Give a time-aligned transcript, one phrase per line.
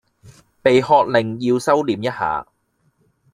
[0.63, 2.47] 被喝令要收歛一下